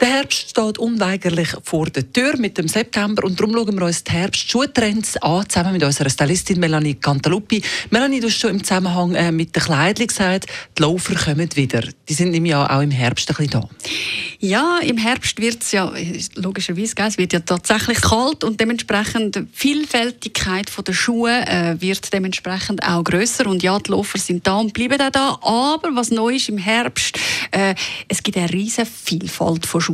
Der 0.00 0.08
Herbst 0.08 0.48
steht 0.48 0.78
unweigerlich 0.78 1.50
vor 1.62 1.84
der 1.90 2.10
Tür 2.10 2.38
mit 2.38 2.56
dem 2.56 2.68
September 2.68 3.22
und 3.22 3.38
darum 3.38 3.52
schauen 3.52 3.78
wir 3.78 3.84
uns 3.84 4.02
die 4.02 4.12
Herbst-Schuhtrends 4.12 5.18
an, 5.18 5.46
zusammen 5.46 5.74
mit 5.74 5.84
unserer 5.84 6.08
Stylistin 6.08 6.58
Melanie 6.58 6.94
Cantaluppi. 6.94 7.60
Melanie, 7.90 8.20
du 8.20 8.28
hast 8.28 8.38
schon 8.38 8.50
im 8.50 8.64
Zusammenhang 8.64 9.14
äh, 9.14 9.30
mit 9.30 9.54
den 9.54 9.62
Kleidern 9.62 10.06
gesagt, 10.06 10.46
die 10.78 10.82
Laufer 10.82 11.14
kommen 11.16 11.54
wieder. 11.54 11.82
Die 12.08 12.14
sind 12.14 12.32
im 12.32 12.46
Jahr 12.46 12.74
auch 12.74 12.80
im 12.80 12.90
Herbst 12.90 13.28
ein 13.28 13.36
bisschen 13.36 13.50
da. 13.50 13.68
Ja, 14.38 14.78
im 14.78 14.96
Herbst 14.96 15.38
wird 15.38 15.62
es 15.62 15.72
ja, 15.72 15.92
logischerweise, 16.36 16.94
es 16.96 17.18
wird 17.18 17.34
ja 17.34 17.40
tatsächlich 17.40 18.00
kalt 18.00 18.42
und 18.42 18.58
dementsprechend 18.58 19.36
die 19.36 19.46
Vielfältigkeit 19.52 20.70
der 20.86 20.94
Schuhe 20.94 21.46
äh, 21.46 21.78
wird 21.78 22.10
dementsprechend 22.10 22.82
auch 22.82 23.04
grösser 23.04 23.46
und 23.46 23.62
ja, 23.62 23.78
die 23.78 23.90
Laufer 23.90 24.16
sind 24.16 24.46
da 24.46 24.56
und 24.56 24.72
bleiben 24.72 24.98
auch 24.98 25.10
da, 25.10 25.38
aber 25.42 25.90
was 25.94 26.10
neu 26.10 26.36
ist 26.36 26.48
im 26.48 26.56
Herbst, 26.56 27.18
äh, 27.50 27.74
es 28.08 28.22
gibt 28.22 28.38
eine 28.38 28.50
riesige 28.50 28.86
Vielfalt 28.86 29.66
von 29.66 29.82
Schuhen. 29.82 29.89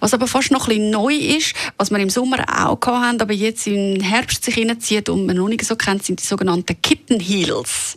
Was 0.00 0.14
aber 0.14 0.28
fast 0.28 0.52
noch 0.52 0.68
ein 0.68 0.90
neu 0.90 1.14
ist, 1.14 1.54
was 1.76 1.90
wir 1.90 1.98
im 1.98 2.10
Sommer 2.10 2.44
auch 2.64 2.78
hatten, 2.86 3.20
aber 3.20 3.32
jetzt 3.32 3.66
im 3.66 4.00
Herbst 4.00 4.44
sich 4.44 4.54
hineinzieht 4.54 5.08
und 5.08 5.26
man 5.26 5.36
noch 5.36 5.48
nicht 5.48 5.64
so 5.64 5.74
kennt, 5.74 6.04
sind 6.04 6.20
die 6.22 6.26
sogenannten 6.26 6.80
Kitten 6.80 7.18
Heels 7.18 7.96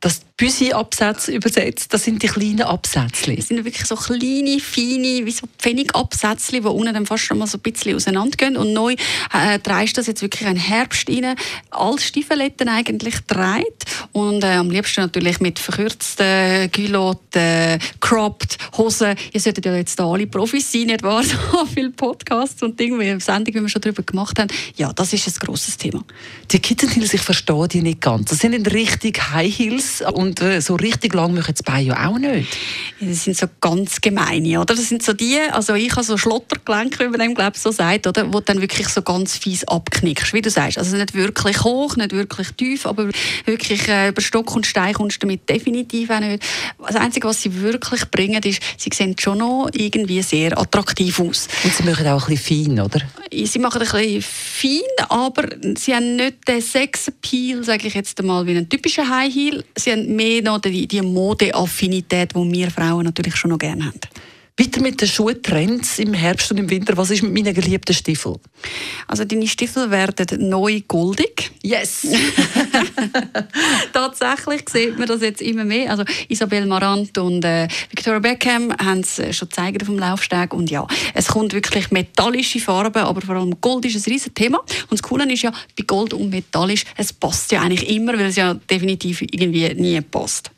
das 0.00 0.20
Büsi-Absätze 0.38 1.32
übersetzt, 1.32 1.94
das 1.94 2.04
sind 2.04 2.22
die 2.22 2.26
kleinen 2.26 2.60
Absätze. 2.60 3.34
Das 3.34 3.48
sind 3.48 3.64
wirklich 3.64 3.86
so 3.86 3.96
kleine, 3.96 4.60
feine, 4.60 5.24
wie 5.24 5.30
so 5.30 5.46
Pfennig-Absätze, 5.58 6.52
die 6.52 6.60
unten 6.60 6.92
dann 6.92 7.06
fast 7.06 7.24
schon 7.24 7.38
mal 7.38 7.46
so 7.46 7.56
ein 7.56 7.62
bisschen 7.62 7.96
auseinandergehen. 7.96 8.58
Und 8.58 8.74
neu 8.74 8.96
äh, 9.32 9.58
trägst 9.60 9.96
das 9.96 10.06
jetzt 10.06 10.20
wirklich 10.20 10.46
ein 10.46 10.56
Herbst 10.56 11.08
rein, 11.08 11.36
als 11.70 12.04
Stiefeletten 12.04 12.68
eigentlich 12.68 13.14
trägt. 13.26 13.86
Und 14.12 14.44
äh, 14.44 14.56
am 14.56 14.70
liebsten 14.70 15.00
natürlich 15.00 15.40
mit 15.40 15.58
verkürzten 15.58 16.70
Culotten, 16.70 17.80
cropped 18.00 18.58
Hosen. 18.76 19.16
Ihr 19.32 19.40
solltet 19.40 19.64
ja 19.64 19.74
jetzt 19.74 19.98
da 19.98 20.06
alle 20.06 20.26
Profis 20.26 20.70
sein, 20.70 20.82
nicht 20.82 21.02
wahr? 21.02 21.22
So 21.56 21.64
viele 21.64 21.90
Podcasts 21.90 22.62
und 22.62 22.78
Dinge, 22.78 22.98
wie 22.98 23.20
Sendung, 23.20 23.54
wie 23.54 23.60
wir 23.62 23.68
schon 23.68 23.80
darüber 23.80 24.02
gemacht 24.02 24.38
haben. 24.38 24.48
Ja, 24.76 24.92
das 24.92 25.12
ist 25.12 25.26
ein 25.26 25.46
grosses 25.46 25.76
Thema. 25.78 26.04
Die 26.50 26.60
Heels, 26.90 27.14
ich 27.14 27.22
verstehe 27.22 27.68
die 27.68 27.82
nicht 27.82 28.00
ganz. 28.00 28.30
Das 28.30 28.40
sind 28.40 28.72
richtig 28.72 29.30
High 29.30 29.56
Heels 29.56 30.02
und 30.12 30.25
äh, 30.34 30.60
so 30.60 30.74
richtig 30.74 31.14
lang 31.14 31.34
machen 31.34 31.54
die 31.54 31.62
Beine 31.62 31.82
ja 31.82 32.08
auch 32.08 32.18
nicht. 32.18 32.48
Das 33.00 33.24
sind 33.24 33.36
so 33.36 33.46
ganz 33.60 34.00
gemeine, 34.00 34.60
oder? 34.60 34.74
Das 34.74 34.88
sind 34.88 35.02
so 35.02 35.12
die, 35.12 35.38
also 35.50 35.74
ich 35.74 35.92
habe 35.92 36.02
so 36.02 36.16
Schlottergelenke, 36.16 37.04
wie 37.04 37.08
man 37.08 37.20
dem 37.20 37.34
glaube 37.34 37.58
so 37.58 37.70
sagt, 37.70 38.06
oder? 38.06 38.32
Wo 38.32 38.40
dann 38.40 38.60
wirklich 38.60 38.88
so 38.88 39.02
ganz 39.02 39.36
fies 39.36 39.64
abknickst, 39.64 40.32
wie 40.32 40.42
du 40.42 40.50
sagst. 40.50 40.78
Also 40.78 40.96
nicht 40.96 41.14
wirklich 41.14 41.62
hoch, 41.62 41.96
nicht 41.96 42.12
wirklich 42.12 42.52
tief, 42.52 42.86
aber 42.86 43.10
wirklich 43.44 43.88
äh, 43.88 44.08
über 44.08 44.22
Stock 44.22 44.54
und 44.54 44.66
Stein 44.66 44.94
kommst 44.94 45.16
du 45.16 45.26
damit 45.26 45.48
definitiv 45.48 46.10
auch 46.10 46.20
nicht. 46.20 46.42
Das 46.86 46.96
Einzige, 46.96 47.28
was 47.28 47.42
sie 47.42 47.60
wirklich 47.60 48.10
bringen, 48.10 48.42
ist, 48.42 48.60
sie 48.76 48.90
sehen 48.92 49.16
schon 49.18 49.38
noch 49.38 49.68
irgendwie 49.72 50.22
sehr 50.22 50.58
attraktiv 50.58 51.20
aus. 51.20 51.48
Und 51.64 51.74
sie 51.74 51.82
machen 51.82 52.06
auch 52.08 52.28
ein 52.28 52.34
bisschen 52.34 52.66
fein, 52.66 52.80
oder? 52.80 53.00
Sie 53.32 53.58
machen 53.58 53.82
ein 53.82 53.88
bisschen 53.88 54.22
fein, 54.22 55.08
aber 55.08 55.48
sie 55.76 55.94
haben 55.94 56.16
nicht 56.16 56.46
den 56.46 56.60
Sex-Appeal, 56.60 57.64
sage 57.64 57.88
ich 57.88 57.94
jetzt 57.94 58.18
einmal, 58.20 58.46
wie 58.46 58.56
ein 58.56 58.68
typischer 58.68 59.08
High 59.08 59.32
Heel 59.32 59.64
sie 59.76 59.92
haben 59.92 60.14
mehr 60.14 60.42
noch 60.42 60.60
die, 60.60 60.86
die 60.86 61.02
Modeaffinität, 61.02 62.34
die 62.34 62.52
wir 62.52 62.70
Frauen 62.70 63.04
natürlich 63.04 63.36
schon 63.36 63.50
noch 63.50 63.58
gerne 63.58 63.86
haben. 63.86 64.00
Weiter 64.58 64.80
mit 64.80 65.00
den 65.00 65.08
Schuhtrends 65.08 65.98
im 65.98 66.14
Herbst 66.14 66.50
und 66.50 66.56
im 66.56 66.70
Winter. 66.70 66.96
Was 66.96 67.10
ist 67.10 67.22
mit 67.22 67.34
meinen 67.34 67.52
geliebten 67.52 67.94
Stiefeln? 67.94 68.38
Also 69.06 69.26
deine 69.26 69.46
Stiefel 69.46 69.90
werden 69.90 70.48
neu 70.48 70.80
goldig. 70.88 71.50
Yes! 71.62 72.06
Tatsächlich 74.26 74.68
sieht 74.68 74.98
man 74.98 75.06
das 75.06 75.20
jetzt 75.20 75.40
immer 75.40 75.64
mehr. 75.64 75.90
Also 75.90 76.04
Isabel 76.28 76.66
Marant 76.66 77.16
und 77.18 77.44
äh, 77.44 77.68
Victoria 77.90 78.18
Beckham 78.18 78.72
haben 78.76 79.00
es 79.00 79.16
schon 79.36 79.48
gezeigt 79.48 79.82
auf 79.82 79.88
dem 79.88 79.98
Laufsteg. 79.98 80.52
Und 80.52 80.70
ja, 80.70 80.86
es 81.14 81.28
kommt 81.28 81.52
wirklich 81.52 81.90
metallische 81.92 82.58
Farben, 82.58 83.02
aber 83.02 83.20
vor 83.20 83.36
allem 83.36 83.60
Gold 83.60 83.84
ist 83.84 83.96
ein 83.96 84.12
riesen 84.12 84.34
Thema. 84.34 84.58
Und 84.58 84.92
das 84.92 85.02
Coole 85.02 85.32
ist 85.32 85.42
ja, 85.42 85.52
bei 85.78 85.84
Gold 85.86 86.12
und 86.12 86.30
metallisch, 86.30 86.84
es 86.96 87.12
passt 87.12 87.52
ja 87.52 87.62
eigentlich 87.62 87.88
immer, 87.88 88.14
weil 88.14 88.26
es 88.26 88.36
ja 88.36 88.54
definitiv 88.54 89.22
irgendwie 89.22 89.72
nie 89.74 90.00
passt. 90.00 90.50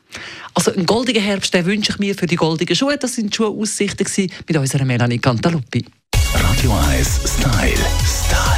Also 0.54 0.72
einen 0.72 0.86
goldigen 0.86 1.22
Herbst 1.22 1.52
den 1.52 1.66
wünsche 1.66 1.92
ich 1.92 1.98
mir 1.98 2.14
für 2.14 2.26
die 2.26 2.36
goldigen 2.36 2.74
Schuhe. 2.74 2.96
Das 2.96 3.14
sind 3.14 3.32
die 3.32 3.36
Schuhaussichten 3.36 4.30
mit 4.46 4.56
unserer 4.56 4.84
Melanie 4.86 5.18
Cantaluppi. 5.18 5.84
Radio 6.34 6.72
1 6.72 7.20
Style. 7.24 7.76
Style. 8.06 8.57